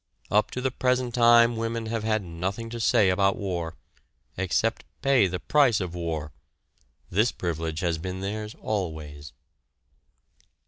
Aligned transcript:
Up 0.31 0.49
to 0.49 0.61
the 0.61 0.71
present 0.71 1.13
time 1.13 1.55
women 1.55 1.85
have 1.85 2.03
had 2.03 2.23
nothing 2.23 2.71
to 2.71 2.79
say 2.79 3.09
about 3.11 3.35
war, 3.37 3.75
except 4.35 4.83
pay 5.03 5.27
the 5.27 5.39
price 5.39 5.79
of 5.79 5.93
war 5.93 6.33
this 7.11 7.31
privilege 7.31 7.81
has 7.81 7.99
been 7.99 8.19
theirs 8.21 8.55
always. 8.59 9.31